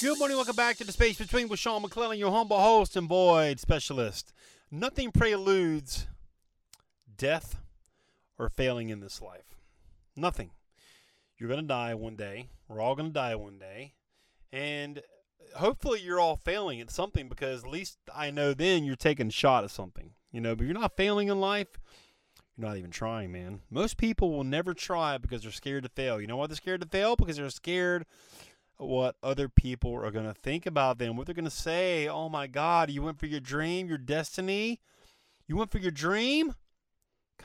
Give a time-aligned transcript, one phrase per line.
[0.00, 0.36] Good morning.
[0.38, 4.32] Welcome back to the Space Between with Sean McClellan, your humble host and void specialist.
[4.70, 6.06] Nothing preludes
[7.14, 7.58] death
[8.38, 9.58] or failing in this life.
[10.16, 10.50] Nothing.
[11.36, 12.48] You're going to die one day.
[12.68, 13.92] We're all going to die one day.
[14.50, 15.02] And
[15.56, 19.32] hopefully you're all failing at something because at least I know then you're taking a
[19.32, 20.12] shot at something.
[20.32, 21.68] You know, but you're not failing in life.
[22.56, 23.60] You're not even trying, man.
[23.70, 26.20] Most people will never try because they're scared to fail.
[26.20, 27.16] You know why they're scared to fail?
[27.16, 28.06] Because they're scared
[28.78, 32.08] what other people are going to think about them, what they're going to say.
[32.08, 34.80] Oh my God, you went for your dream, your destiny.
[35.46, 36.54] You went for your dream?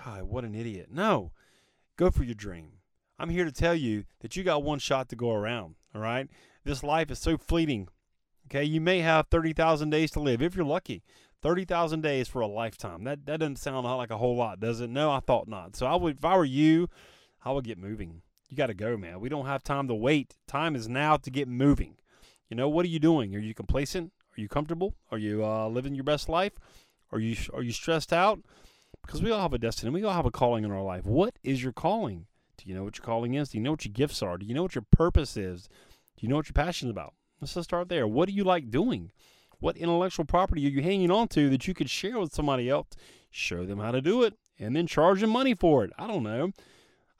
[0.04, 0.89] God, what an idiot.
[0.92, 1.32] No,
[1.98, 2.73] go for your dream.
[3.20, 6.28] I'm here to tell you that you got one shot to go around, all right?
[6.64, 7.88] This life is so fleeting.
[8.48, 11.04] Okay, you may have 30,000 days to live if you're lucky.
[11.42, 13.03] 30,000 days for a lifetime.
[13.03, 14.89] That that doesn't sound like a whole lot, does it?
[14.89, 15.75] No, I thought not.
[15.75, 16.89] So I would if I were you,
[17.44, 18.22] I would get moving.
[18.50, 19.20] You got to go, man.
[19.20, 20.36] We don't have time to wait.
[20.48, 21.95] Time is now to get moving.
[22.50, 23.33] You know, what are you doing?
[23.36, 24.11] Are you complacent?
[24.38, 24.94] Are you comfortable?
[25.09, 26.53] Are you uh, living your best life?
[27.11, 28.39] Are you are you stressed out?
[29.02, 29.92] Because we all have a destiny.
[29.92, 31.05] We all have a calling in our life.
[31.05, 32.28] What is your calling?
[32.58, 33.50] Do you know what your calling is?
[33.50, 34.38] Do you know what your gifts are?
[34.38, 35.67] Do you know what your purpose is?
[36.17, 37.14] Do you know what you're passionate about?
[37.39, 38.08] Let's just start there.
[38.08, 39.11] What do you like doing?
[39.62, 42.88] What intellectual property are you hanging on to that you could share with somebody else?
[43.30, 45.92] Show them how to do it and then charge them money for it.
[45.98, 46.52] I don't know.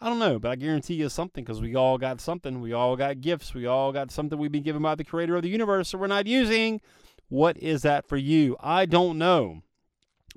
[0.02, 2.60] I don't know, but I guarantee you something because we all got something.
[2.60, 3.54] We all got gifts.
[3.54, 6.08] We all got something we've been given by the creator of the universe that we're
[6.08, 6.82] not using.
[7.30, 8.58] What is that for you?
[8.60, 9.62] I don't know,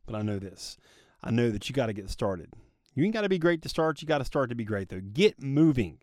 [0.04, 0.76] but I know this.
[1.22, 2.50] I know that you got to get started.
[2.92, 4.02] You ain't got to be great to start.
[4.02, 5.00] You got to start to be great, though.
[5.00, 6.00] Get moving.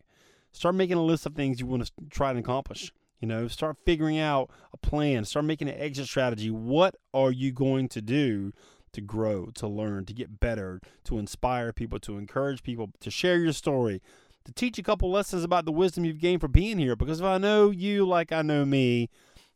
[0.51, 2.91] Start making a list of things you want to try and accomplish.
[3.21, 5.23] You know, start figuring out a plan.
[5.23, 6.49] Start making an exit strategy.
[6.49, 8.51] What are you going to do
[8.91, 13.37] to grow, to learn, to get better, to inspire people, to encourage people, to share
[13.37, 14.01] your story,
[14.43, 16.97] to teach a couple lessons about the wisdom you've gained for being here?
[16.97, 19.09] Because if I know you like I know me,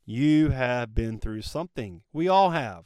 [0.05, 2.03] you have been through something.
[2.13, 2.85] We all have.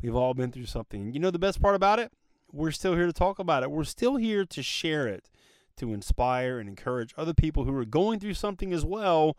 [0.00, 1.12] We've all been through something.
[1.12, 2.12] You know the best part about it?
[2.54, 3.70] we're still here to talk about it.
[3.70, 5.28] We're still here to share it,
[5.76, 9.36] to inspire and encourage other people who are going through something as well,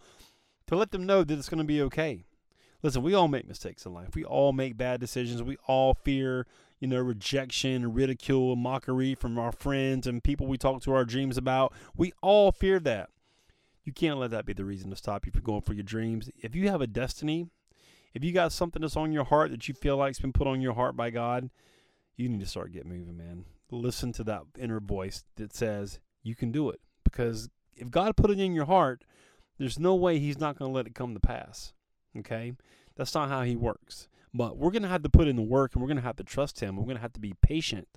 [0.67, 2.25] to let them know that it's going to be okay.
[2.83, 4.09] Listen, we all make mistakes in life.
[4.15, 5.41] We all make bad decisions.
[5.41, 6.45] We all fear,
[6.79, 11.37] you know, rejection, ridicule, mockery from our friends and people we talk to our dreams
[11.37, 11.73] about.
[11.95, 13.09] We all fear that.
[13.83, 16.29] You can't let that be the reason to stop you from going for your dreams.
[16.41, 17.47] If you have a destiny,
[18.13, 20.61] if you got something that's on your heart that you feel like's been put on
[20.61, 21.49] your heart by God,
[22.17, 23.45] you need to start getting moving, man.
[23.71, 26.79] Listen to that inner voice that says you can do it.
[27.03, 29.03] Because if God put it in your heart,
[29.57, 31.73] there's no way He's not going to let it come to pass.
[32.17, 32.53] Okay?
[32.95, 34.07] That's not how He works.
[34.33, 36.17] But we're going to have to put in the work and we're going to have
[36.17, 36.75] to trust Him.
[36.75, 37.87] We're going to have to be patient.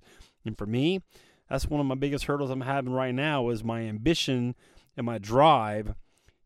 [0.45, 1.03] And for me,
[1.49, 4.55] that's one of my biggest hurdles I'm having right now is my ambition
[4.97, 5.95] and my drive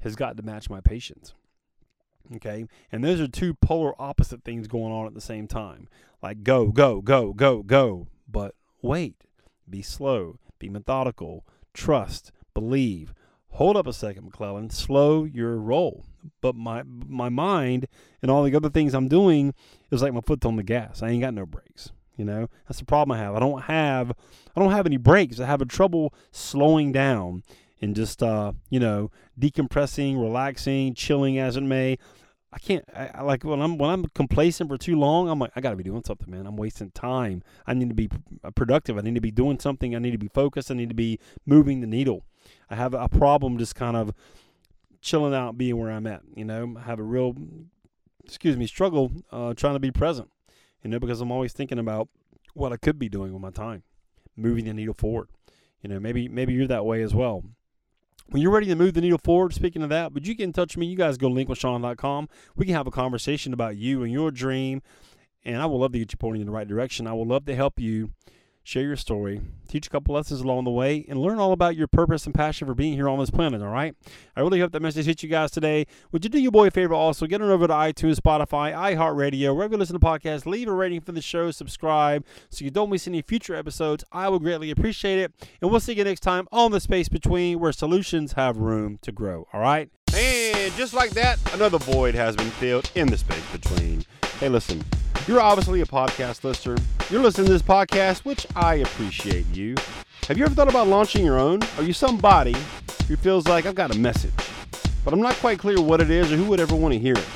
[0.01, 1.35] has got to match my patience.
[2.37, 2.67] Okay.
[2.91, 5.89] And those are two polar opposite things going on at the same time.
[6.23, 8.07] Like go, go, go, go, go.
[8.31, 9.17] But wait,
[9.69, 13.13] be slow, be methodical, trust, believe.
[13.53, 14.71] Hold up a second, McClellan.
[14.71, 16.05] Slow your roll.
[16.41, 17.87] But my my mind
[18.23, 19.55] and all the other things I'm doing
[19.91, 21.03] is like my foot's on the gas.
[21.03, 21.93] I ain't got no brakes.
[22.17, 23.35] You know, that's the problem I have.
[23.35, 24.13] I don't have
[24.57, 25.41] I don't have any brakes.
[25.41, 27.43] I have a trouble slowing down
[27.81, 31.99] and just uh, you know, decompressing, relaxing, chilling as it may.
[32.55, 32.85] I can't.
[32.95, 35.29] I, I, like when I'm when I'm complacent for too long.
[35.29, 36.47] I'm like, I got to be doing something, man.
[36.47, 37.43] I'm wasting time.
[37.67, 38.09] I need to be
[38.55, 38.99] productive.
[38.99, 39.95] I need to be doing something.
[39.95, 40.71] I need to be focused.
[40.71, 42.25] I need to be moving the needle.
[42.71, 44.13] I have a problem just kind of
[45.01, 46.23] chilling out, being where I'm at.
[46.35, 47.35] You know, I have a real,
[48.25, 50.31] excuse me, struggle uh, trying to be present.
[50.83, 52.09] You know, because I'm always thinking about
[52.55, 53.85] what I could be doing with my time,
[54.37, 55.29] moving the needle forward.
[55.81, 57.45] You know, maybe maybe you're that way as well
[58.33, 60.53] when you're ready to move the needle forward, speaking of that, would you get in
[60.53, 60.87] touch with me?
[60.87, 62.29] You guys go to linkwithsean.com.
[62.57, 64.83] We can have a conversation about you and your dream.
[65.45, 67.07] And I would love to get you pointing in the right direction.
[67.07, 68.11] I would love to help you
[68.65, 71.89] share your story, teach a couple lessons along the way, and learn all about your
[71.89, 73.95] purpose and passion for being here on this planet, all right?
[74.37, 75.87] I really hope that message hit you guys today.
[76.13, 77.27] Would you do your boy a favor also?
[77.27, 81.01] Get on over to iTunes, Spotify, iHeartRadio, wherever you listen to podcasts, leave a rating
[81.01, 84.05] for the show, subscribe so you don't miss any future episodes.
[84.13, 85.33] I would greatly appreciate it.
[85.61, 89.13] And we'll see you next time on The Space Between where solutions have room to
[89.13, 89.91] grow, all right?
[90.15, 94.05] And just like that, another void has been filled in the space between.
[94.39, 94.85] Hey, listen.
[95.27, 96.77] You're obviously a podcast listener.
[97.13, 99.75] You're listening to this podcast, which I appreciate you.
[100.29, 101.61] Have you ever thought about launching your own?
[101.77, 102.57] Are you somebody
[103.07, 104.33] who feels like I've got a message,
[105.05, 107.13] but I'm not quite clear what it is or who would ever want to hear
[107.13, 107.29] it?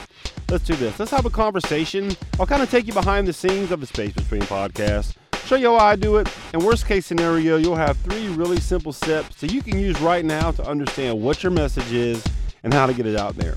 [0.48, 0.98] let's do this.
[0.98, 2.16] Let's have a conversation.
[2.40, 5.14] I'll kind of take you behind the scenes of the Space Between podcast,
[5.44, 8.94] show you how I do it, and worst case scenario, you'll have three really simple
[8.94, 12.24] steps that you can use right now to understand what your message is
[12.62, 13.56] and how to get it out there.